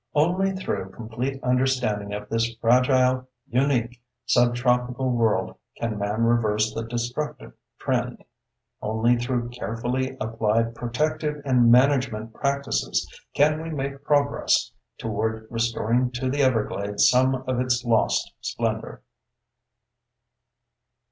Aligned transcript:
Only 0.15 0.53
through 0.53 0.89
complete 0.93 1.39
understanding 1.43 2.11
of 2.11 2.27
this 2.27 2.55
fragile, 2.59 3.29
unique 3.47 4.01
subtropical 4.25 5.11
world 5.11 5.55
can 5.77 5.99
man 5.99 6.23
reverse 6.23 6.73
the 6.73 6.81
destructive 6.81 7.53
trend. 7.77 8.25
Only 8.81 9.15
through 9.15 9.49
carefully 9.49 10.17
applied 10.19 10.73
protective 10.73 11.39
and 11.45 11.71
management 11.71 12.33
practices 12.33 13.07
can 13.35 13.61
we 13.61 13.69
make 13.69 14.03
progress 14.03 14.71
toward 14.97 15.45
restoring 15.51 16.09
to 16.13 16.31
the 16.31 16.41
Everglades 16.41 17.07
some 17.07 17.35
of 17.47 17.59
its 17.59 17.85
lost 17.85 18.33
splendor. 18.41 19.03